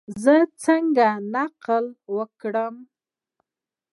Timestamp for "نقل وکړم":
1.33-2.75